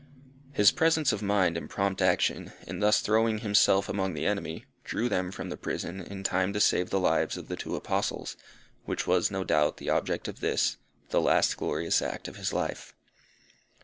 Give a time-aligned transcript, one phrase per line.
[0.51, 5.07] His presence of mind, and prompt action, in thus throwing himself among the enemy, drew
[5.07, 8.35] them from the prison in time to save the lives of the two Apostles,
[8.85, 10.77] which was, no doubt, the object of this,
[11.11, 12.95] the last glorious act of his life.